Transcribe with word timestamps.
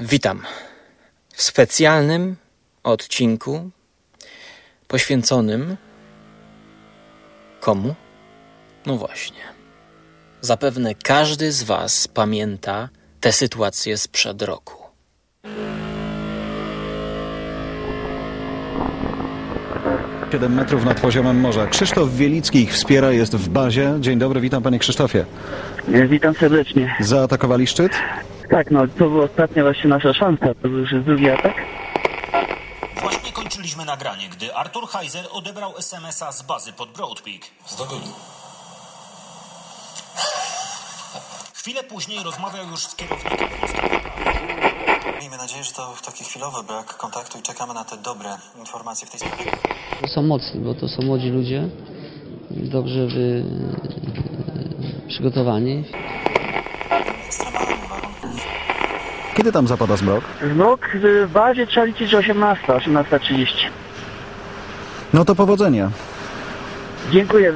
Witam 0.00 0.42
w 1.34 1.42
specjalnym 1.42 2.36
odcinku 2.82 3.70
poświęconym 4.88 5.76
komu? 7.60 7.94
No 8.86 8.96
właśnie. 8.96 9.40
Zapewne 10.40 10.94
każdy 10.94 11.52
z 11.52 11.62
Was 11.62 12.08
pamięta 12.08 12.88
tę 13.20 13.32
sytuację 13.32 13.98
sprzed 13.98 14.42
roku. 14.42 14.74
Siedem 20.32 20.54
metrów 20.54 20.84
nad 20.84 21.00
poziomem 21.00 21.40
morza. 21.40 21.66
Krzysztof 21.66 22.14
Wielicki 22.14 22.58
ich 22.58 22.72
wspiera, 22.72 23.12
jest 23.12 23.36
w 23.36 23.48
bazie. 23.48 23.94
Dzień 24.00 24.18
dobry, 24.18 24.40
witam 24.40 24.62
panie 24.62 24.78
Krzysztofie. 24.78 25.24
Witam 26.08 26.34
serdecznie. 26.34 26.96
Zaatakowali 27.00 27.66
szczyt? 27.66 27.92
Tak, 28.50 28.70
no 28.70 28.80
to 28.98 29.08
była 29.10 29.24
ostatnia 29.24 29.62
właśnie 29.62 29.90
nasza 29.90 30.12
szansa. 30.12 30.46
To 30.62 30.68
był 30.68 30.78
już 30.78 30.94
drugi 31.04 31.30
atak. 31.30 31.54
Właśnie 33.02 33.32
kończyliśmy 33.32 33.84
nagranie, 33.84 34.28
gdy 34.28 34.54
Artur 34.54 34.88
Heiser 34.88 35.24
odebrał 35.32 35.76
SMS-a 35.78 36.32
z 36.32 36.42
bazy 36.42 36.72
pod 36.72 36.92
Broad 36.92 37.20
Peak. 37.20 37.42
Zdobyli. 37.66 38.10
Chwilę 41.54 41.82
później 41.84 42.24
rozmawiał 42.24 42.66
już 42.66 42.80
z 42.80 42.96
kierownikiem 42.96 43.48
Miejmy 45.20 45.36
nadzieję, 45.36 45.64
że 45.64 45.72
to 45.72 45.94
taki 46.06 46.24
chwilowy 46.24 46.62
brak 46.66 46.96
kontaktu 46.96 47.38
i 47.38 47.42
czekamy 47.42 47.74
na 47.74 47.84
te 47.84 47.96
dobre 47.96 48.30
informacje 48.58 49.06
w 49.06 49.10
tej 49.10 49.20
sprawie. 49.20 49.50
są 50.14 50.22
mocni, 50.22 50.60
bo 50.60 50.74
to 50.74 50.88
są 50.88 51.02
młodzi 51.02 51.28
ludzie, 51.30 51.68
dobrze 52.50 53.06
wy, 53.06 53.44
przygotowani. 55.08 55.84
Ekstremalne 57.26 57.76
warunki. 57.88 58.40
Kiedy 59.34 59.52
tam 59.52 59.66
zapada 59.66 59.96
zmrok? 59.96 60.24
Zmrok 60.52 60.88
w 61.26 61.32
bazie 61.32 61.66
trzeba 61.66 61.86
liczyć, 61.86 62.10
że 62.10 62.18
18, 62.18 62.66
18.30. 62.66 63.46
No 65.12 65.24
to 65.24 65.34
powodzenia. 65.34 65.90
Dziękuję. 67.10 67.52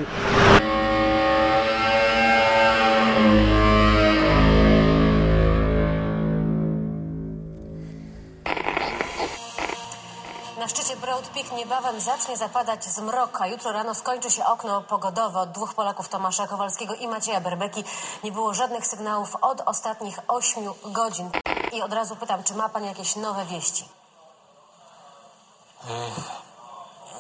Na 10.59 10.69
szczycie 10.69 10.97
Broad 10.97 11.29
Peak 11.29 11.53
niebawem 11.57 12.01
zacznie 12.01 12.37
zapadać 12.37 12.85
zmrok, 12.85 13.41
a 13.41 13.47
jutro 13.47 13.73
rano 13.73 13.95
skończy 13.95 14.31
się 14.31 14.45
okno 14.45 14.83
pogodowe. 14.83 15.39
Od 15.41 15.51
dwóch 15.51 15.75
Polaków, 15.75 16.09
Tomasza 16.09 16.47
Kowalskiego 16.47 16.95
i 16.95 17.09
Macieja 17.09 17.41
Berbeki, 17.41 17.85
nie 18.25 18.33
było 18.33 18.55
żadnych 18.55 18.87
sygnałów 18.87 19.37
od 19.41 19.63
ostatnich 19.67 20.19
ośmiu 20.29 20.75
godzin. 20.85 21.31
I 21.73 21.83
od 21.83 21.93
razu 21.93 22.17
pytam, 22.17 22.43
czy 22.43 22.55
ma 22.55 22.69
pan 22.69 22.85
jakieś 22.85 23.17
nowe 23.17 23.45
wieści? 23.45 23.85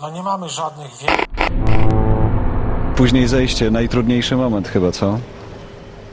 No 0.02 0.10
nie 0.10 0.22
mamy 0.22 0.48
żadnych 0.48 0.90
wie... 0.96 1.08
Później 2.96 3.28
zejście, 3.28 3.70
najtrudniejszy 3.70 4.36
moment 4.36 4.68
chyba, 4.68 4.92
co? 4.92 5.18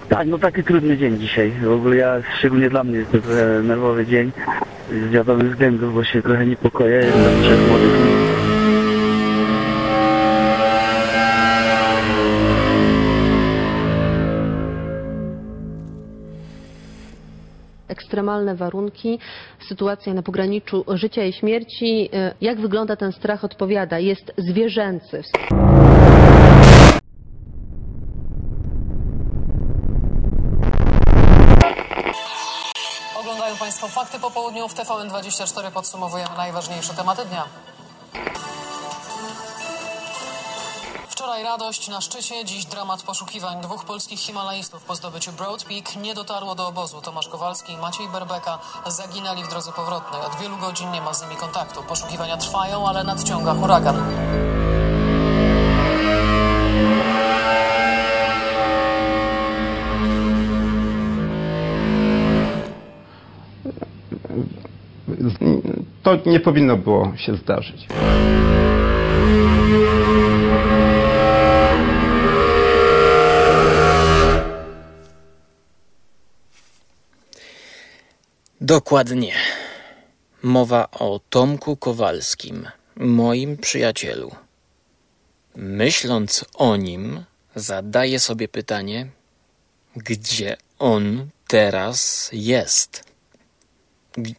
Tak, 0.09 0.27
no 0.27 0.37
taki 0.37 0.63
trudny 0.63 0.97
dzień 0.97 1.19
dzisiaj. 1.19 1.51
W 1.51 1.71
ogóle 1.71 1.95
ja, 1.95 2.13
szczególnie 2.39 2.69
dla 2.69 2.83
mnie 2.83 2.97
jest 2.97 3.11
to 3.11 3.17
trochę 3.17 3.45
nerwowy 3.63 4.05
dzień. 4.05 4.31
Z 4.89 5.11
wiadomych 5.11 5.51
względów, 5.51 5.93
bo 5.93 6.03
się 6.03 6.21
trochę 6.21 6.45
niepokoję. 6.45 6.95
Jest 6.95 7.13
tam 7.13 7.41
trzech 7.41 7.69
młodych 7.69 7.99
ludzi. 7.99 8.14
Ekstremalne 18.15 18.55
warunki, 18.55 19.19
sytuacja 19.69 20.13
na 20.13 20.23
pograniczu 20.23 20.83
życia 20.87 21.23
i 21.25 21.33
śmierci. 21.33 22.09
E, 22.13 22.33
Jak 22.41 22.61
wygląda 22.61 22.95
ten 22.95 23.11
strach 23.11 23.43
odpowiada? 23.43 23.99
Jest 23.99 24.31
zwierzęcy. 24.37 25.21
Oglądają 33.19 33.55
Państwo 33.57 33.87
fakty 33.87 34.19
po 34.19 34.31
południu 34.31 34.67
w 34.67 34.73
TVN24. 34.75 35.71
Podsumowujemy 35.71 36.35
najważniejsze 36.37 36.93
tematy 36.93 37.25
dnia. 37.25 37.43
Wczoraj 41.35 41.51
radość 41.51 41.87
na 41.87 42.01
szczycie, 42.01 42.45
dziś 42.45 42.65
dramat 42.65 43.03
poszukiwań. 43.03 43.61
Dwóch 43.61 43.85
polskich 43.85 44.19
himalaistów 44.19 44.83
po 44.83 44.95
zdobyciu 44.95 45.31
Broad 45.31 45.63
Peak 45.63 45.95
nie 45.95 46.13
dotarło 46.13 46.55
do 46.55 46.67
obozu. 46.67 47.01
Tomasz 47.01 47.27
Kowalski 47.27 47.73
i 47.73 47.77
Maciej 47.77 48.07
Berbeka 48.09 48.59
zaginęli 48.87 49.43
w 49.43 49.47
drodze 49.47 49.71
powrotnej. 49.71 50.21
Od 50.21 50.35
wielu 50.41 50.57
godzin 50.57 50.91
nie 50.91 51.01
ma 51.01 51.13
z 51.13 51.23
nimi 51.23 51.35
kontaktu. 51.35 51.83
Poszukiwania 51.83 52.37
trwają, 52.37 52.87
ale 52.87 53.03
nadciąga 53.03 53.53
huragan. 53.53 53.95
To 66.03 66.15
nie 66.25 66.39
powinno 66.39 66.77
było 66.77 67.17
się 67.17 67.35
zdarzyć. 67.35 67.87
Dokładnie. 78.65 79.33
Mowa 80.43 80.91
o 80.91 81.19
Tomku 81.29 81.77
Kowalskim, 81.77 82.67
moim 82.95 83.57
przyjacielu. 83.57 84.35
Myśląc 85.55 86.45
o 86.53 86.75
nim, 86.75 87.25
zadaję 87.55 88.19
sobie 88.19 88.47
pytanie, 88.47 89.07
gdzie 89.95 90.57
on 90.79 91.29
teraz 91.47 92.29
jest? 92.33 93.03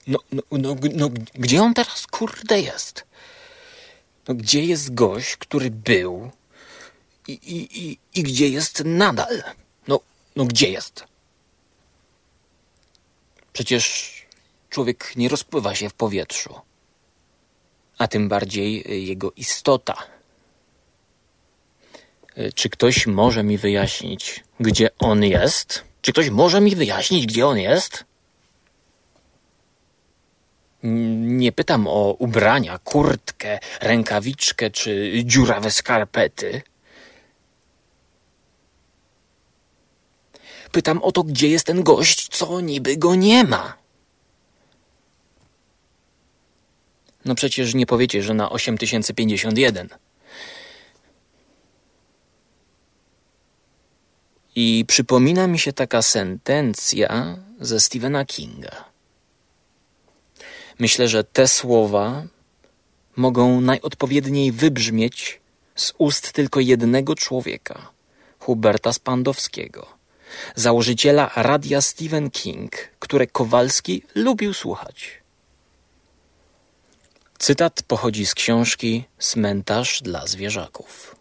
No, 0.07 0.19
no, 0.33 0.43
no, 0.53 0.77
no, 0.95 1.11
gdzie 1.35 1.63
on 1.63 1.75
teraz 1.75 2.07
kurde 2.07 2.61
jest? 2.61 3.05
No, 4.29 4.35
gdzie 4.35 4.65
jest 4.65 4.95
gość, 4.95 5.37
który 5.37 5.71
był 5.71 6.31
i, 7.29 7.33
i, 7.33 7.87
i, 7.87 7.99
i 8.15 8.23
gdzie 8.23 8.49
jest 8.49 8.83
nadal? 8.85 9.43
No, 9.89 10.01
no 10.37 10.45
gdzie 10.45 10.71
jest? 10.71 11.05
Przecież 13.53 14.16
człowiek 14.77 15.17
nie 15.17 15.29
rozpływa 15.29 15.75
się 15.75 15.89
w 15.89 15.95
powietrzu, 15.95 16.55
a 17.99 18.09
tym 18.09 18.29
bardziej 18.29 18.93
y, 18.93 18.99
jego 18.99 19.33
istota. 19.33 19.97
Y, 22.39 22.53
Czy 22.53 22.69
ktoś 22.71 23.07
może 23.07 23.43
mi 23.43 23.59
wyjaśnić, 23.59 24.45
gdzie 24.61 24.89
on 24.99 25.25
jest? 25.25 25.85
Czy 26.03 26.13
ktoś 26.13 26.31
może 26.31 26.61
mi 26.61 26.77
wyjaśnić, 26.77 27.27
gdzie 27.27 27.47
on 27.47 27.59
jest? 27.59 28.05
Nie 31.23 31.53
pytam 31.53 31.87
o 31.89 32.13
ubrania, 32.19 32.79
kurtkę, 32.79 33.59
rękawiczkę 33.81 34.71
czy 34.71 35.13
dziurawe 35.25 35.71
skarpety. 35.71 36.63
Pytam 40.73 41.03
o 41.03 41.13
to, 41.13 41.23
gdzie 41.23 41.49
jest 41.49 41.67
ten 41.67 41.83
gość, 41.83 42.29
co 42.29 42.61
niby 42.61 42.97
go 42.97 43.15
nie 43.15 43.45
ma. 43.45 43.86
No 47.27 47.35
przecież 47.35 47.75
nie 47.75 47.87
powiecie, 47.87 48.23
że 48.23 48.35
na 48.35 48.51
8051. 48.51 49.89
I 54.55 54.85
przypomina 54.89 55.47
mi 55.47 55.59
się 55.59 55.73
taka 55.73 56.03
sentencja 56.03 57.39
ze 57.61 57.81
Stephena 57.81 58.25
Kinga. 58.25 58.85
Myślę, 60.79 61.09
że 61.09 61.25
te 61.25 61.49
słowa 61.49 62.25
mogą 63.17 63.61
najodpowiedniej 63.61 64.53
wybrzmieć 64.53 65.41
z 65.75 65.93
ust 65.99 66.33
tylko 66.33 66.61
jednego 66.61 67.15
człowieka, 67.15 67.91
Huberta 68.39 68.93
Spandowskiego, 68.93 69.87
założyciela 70.55 71.31
radia 71.37 71.81
Stephen 71.81 72.31
King, 72.31 72.73
które 72.99 73.27
Kowalski 73.27 74.03
lubił 74.15 74.55
słuchać. 74.55 75.26
Cytat 77.39 77.83
pochodzi 77.83 78.27
z 78.27 78.35
książki 78.35 79.05
Cmentarz 79.19 80.03
dla 80.03 80.27
zwierzaków. 80.27 81.17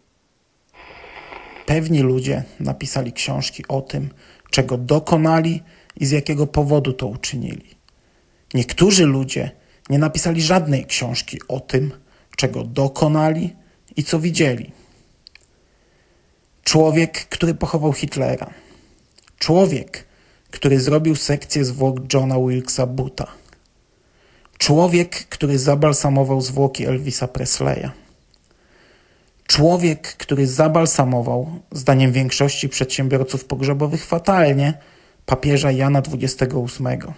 Pewni 1.65 2.00
ludzie 2.00 2.44
napisali 2.59 3.13
książki 3.13 3.63
o 3.67 3.81
tym, 3.81 4.09
czego 4.51 4.77
dokonali 4.77 5.63
i 5.95 6.06
z 6.06 6.12
jakiego 6.12 6.47
powodu 6.47 6.94
to 6.94 7.07
uczynili. 7.07 7.75
Niektórzy 8.53 9.06
ludzie 9.06 9.51
nie 9.89 10.00
napisali 10.00 10.41
żadnej 10.41 10.85
książki 10.85 11.39
o 11.47 11.59
tym, 11.59 11.91
czego 12.35 12.63
dokonali 12.63 13.56
i 13.95 14.03
co 14.03 14.19
widzieli. 14.19 14.71
Człowiek, 16.63 17.25
który 17.29 17.53
pochował 17.56 17.94
Hitlera. 17.94 18.50
Człowiek, 19.39 20.06
który 20.51 20.79
zrobił 20.79 21.15
sekcję 21.15 21.65
zwłok 21.65 22.13
Johna 22.13 22.39
Wilkesa 22.39 22.85
Buta. 22.85 23.27
Człowiek, 24.57 25.28
który 25.28 25.60
zabalsamował 25.60 26.42
zwłoki 26.42 26.86
Elvisa 26.86 27.28
Presleya. 27.28 27.90
Człowiek, 29.48 30.18
który 30.18 30.48
zabalsamował, 30.48 31.60
zdaniem 31.72 32.12
większości 32.12 32.69
przedsiębiorców 32.69 33.46
pogrzebowych 33.46 34.06
fatalnie, 34.06 34.74
papieża 35.25 35.72
Jana 35.72 36.02
XXVIII. 36.13 37.13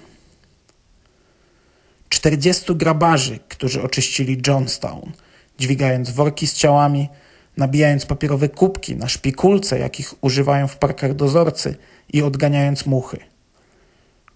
40 2.09 2.75
grabarzy, 2.75 3.39
którzy 3.47 3.81
oczyścili 3.81 4.41
Johnstown, 4.47 5.11
dźwigając 5.59 6.09
worki 6.09 6.47
z 6.47 6.53
ciałami, 6.53 7.09
nabijając 7.57 8.05
papierowe 8.05 8.49
kubki 8.49 8.95
na 8.95 9.07
szpikulce, 9.07 9.79
jakich 9.79 10.13
używają 10.21 10.67
w 10.67 10.77
parkach 10.77 11.13
dozorcy 11.13 11.75
i 12.13 12.21
odganiając 12.21 12.85
muchy. 12.85 13.17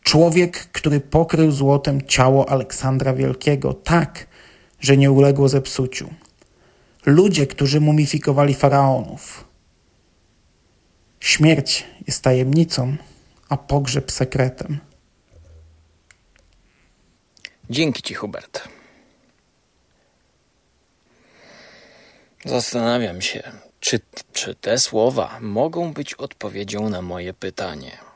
Człowiek, 0.03 0.57
który 0.71 0.99
pokrył 0.99 1.51
złotem 1.51 2.01
ciało 2.07 2.49
Aleksandra 2.49 3.13
Wielkiego 3.13 3.73
tak, 3.73 4.27
że 4.79 4.97
nie 4.97 5.11
uległo 5.11 5.49
zepsuciu. 5.49 6.09
Ludzie, 7.05 7.47
którzy 7.47 7.81
mumifikowali 7.81 8.53
faraonów. 8.53 9.45
Śmierć 11.19 11.85
jest 12.07 12.23
tajemnicą, 12.23 12.95
a 13.49 13.57
pogrzeb 13.57 14.11
sekretem. 14.11 14.79
Dzięki 17.69 18.01
ci, 18.01 18.13
Hubert. 18.13 18.67
Zastanawiam 22.45 23.21
się, 23.21 23.51
czy, 23.79 23.99
czy 24.33 24.55
te 24.55 24.77
słowa 24.77 25.37
mogą 25.41 25.93
być 25.93 26.13
odpowiedzią 26.13 26.89
na 26.89 27.01
moje 27.01 27.33
pytanie. 27.33 28.10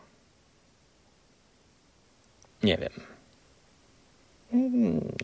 Nie 2.66 2.78
wiem. 2.78 2.94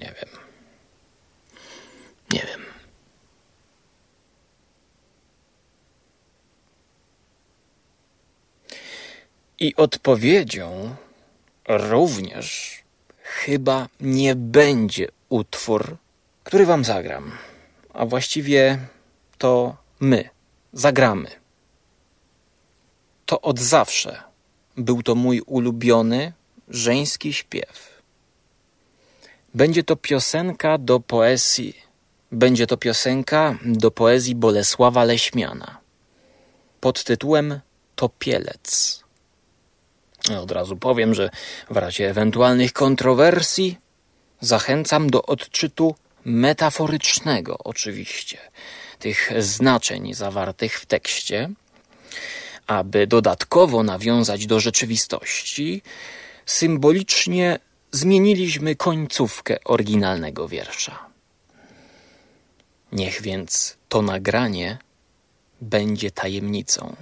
Nie 0.01 0.13
wiem. 0.17 0.29
Nie 2.33 2.39
wiem. 2.39 2.61
I 9.59 9.75
odpowiedzią 9.75 10.95
również 11.67 12.77
chyba 13.23 13.87
nie 13.99 14.35
będzie 14.35 15.07
utwór, 15.29 15.97
który 16.43 16.65
wam 16.65 16.83
zagram, 16.83 17.31
a 17.93 18.05
właściwie 18.05 18.79
to 19.37 19.75
my 19.99 20.29
zagramy. 20.73 21.29
To 23.25 23.41
od 23.41 23.59
zawsze 23.59 24.23
był 24.77 25.03
to 25.03 25.15
mój 25.15 25.41
ulubiony 25.41 26.33
żeński 26.71 27.33
śpiew. 27.33 28.01
Będzie 29.53 29.83
to 29.83 29.95
piosenka 29.95 30.77
do 30.77 30.99
poezji, 30.99 31.75
będzie 32.31 32.67
to 32.67 32.77
piosenka 32.77 33.57
do 33.65 33.91
poezji 33.91 34.35
Bolesława 34.35 35.03
Leśmiana 35.03 35.81
pod 36.79 37.03
tytułem 37.03 37.59
Topielec. 37.95 39.01
Od 40.39 40.51
razu 40.51 40.77
powiem, 40.77 41.13
że 41.13 41.29
w 41.69 41.77
razie 41.77 42.09
ewentualnych 42.09 42.73
kontrowersji 42.73 43.77
zachęcam 44.41 45.09
do 45.09 45.23
odczytu 45.23 45.95
metaforycznego, 46.25 47.57
oczywiście, 47.57 48.37
tych 48.99 49.31
znaczeń 49.37 50.13
zawartych 50.13 50.79
w 50.79 50.85
tekście, 50.85 51.49
aby 52.67 53.07
dodatkowo 53.07 53.83
nawiązać 53.83 54.45
do 54.45 54.59
rzeczywistości, 54.59 55.81
symbolicznie 56.51 57.59
zmieniliśmy 57.91 58.75
końcówkę 58.75 59.63
oryginalnego 59.63 60.47
wiersza. 60.47 61.05
Niech 62.91 63.21
więc 63.21 63.77
to 63.89 64.01
nagranie 64.01 64.77
będzie 65.61 66.11
tajemnicą 66.11 66.95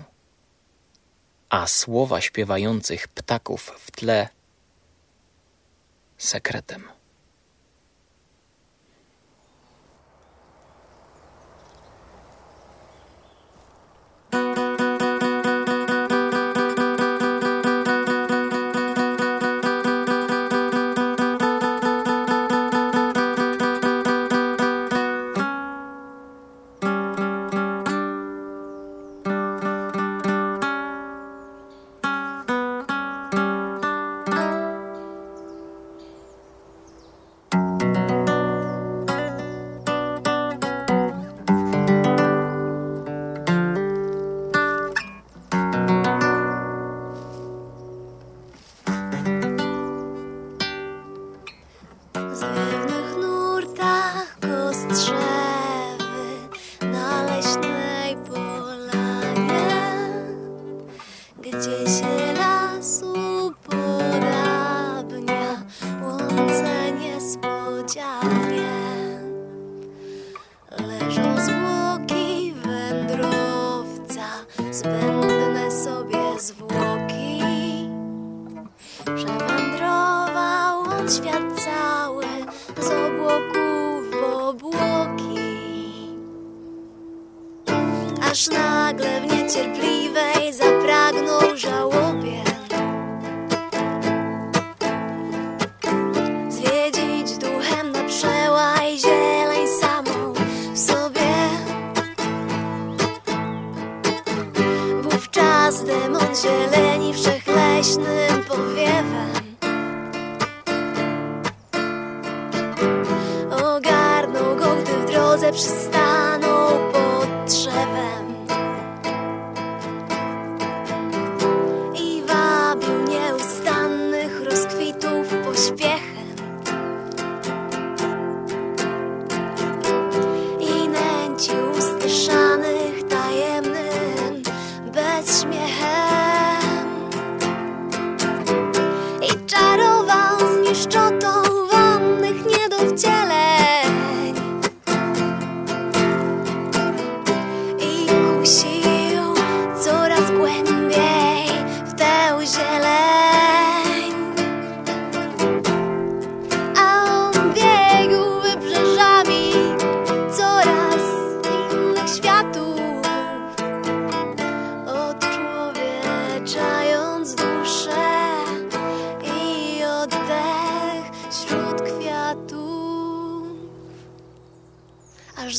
a 1.49 1.67
słowa 1.67 2.21
śpiewających 2.21 3.07
ptaków 3.07 3.61
w 3.79 3.91
tle 3.91 4.29
sekretem. 6.17 6.98
aż 88.31 88.47
nagle 88.49 89.21
w 89.21 89.25
niecierpliwej 89.31 90.53
zapragnął 90.53 91.57
żałobie. 91.57 92.43
Zwiedzić 96.49 97.37
duchem 97.37 97.91
na 97.91 98.03
przełaj 98.03 98.99
zieleń 98.99 99.67
samą 99.81 100.33
w 100.73 100.79
sobie. 100.79 101.29
Wówczas 105.01 105.83
demon 105.83 106.35
zieleni 106.35 107.13
wszechleśnym 107.13 108.43
powiewem. 108.47 109.38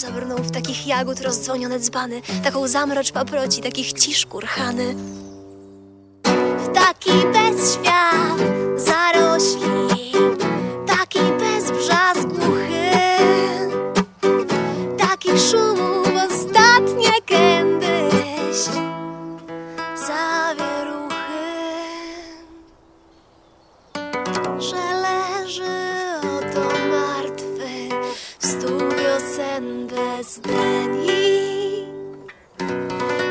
Zabrnął 0.00 0.38
w 0.38 0.50
takich 0.50 0.86
jagód 0.86 1.20
rozdzwonione 1.20 1.78
dzbany, 1.78 2.22
taką 2.44 2.68
zamrocz 2.68 3.12
paproci, 3.12 3.62
takich 3.62 3.92
cisz 3.92 4.26
kurhany. 4.26 4.94
W 6.58 6.72
taki 6.74 7.10
bezświat 7.32 7.99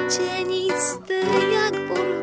cieniste 0.09 1.13
jak 1.53 1.87
burmistrz. 1.87 2.18